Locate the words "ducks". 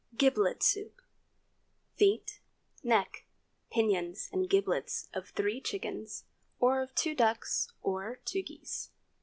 7.13-7.71